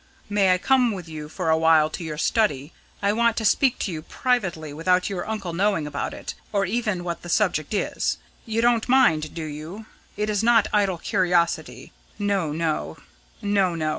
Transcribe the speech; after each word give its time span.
"May 0.31 0.51
I 0.51 0.57
come 0.57 0.93
with 0.93 1.07
you 1.07 1.29
for 1.29 1.51
a 1.51 1.57
while 1.59 1.87
to 1.91 2.03
your 2.03 2.17
study? 2.17 2.73
I 3.03 3.13
want 3.13 3.37
to 3.37 3.45
speak 3.45 3.77
to 3.77 3.91
you 3.91 4.01
privately 4.01 4.73
without 4.73 5.11
your 5.11 5.29
uncle 5.29 5.53
knowing 5.53 5.85
about 5.85 6.11
it, 6.11 6.33
or 6.51 6.65
even 6.65 7.03
what 7.03 7.21
the 7.21 7.29
subject 7.29 7.71
is. 7.71 8.17
You 8.47 8.61
don't 8.61 8.89
mind, 8.89 9.35
do 9.35 9.43
you? 9.43 9.85
It 10.17 10.27
is 10.27 10.41
not 10.41 10.67
idle 10.73 10.97
curiosity. 10.97 11.91
No, 12.17 12.51
no. 12.51 12.97